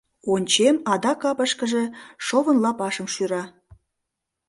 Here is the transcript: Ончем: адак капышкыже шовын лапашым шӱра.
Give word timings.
Ончем: 0.33 0.75
адак 0.93 1.17
капышкыже 1.23 1.83
шовын 2.25 2.57
лапашым 2.63 3.07
шӱра. 3.13 3.43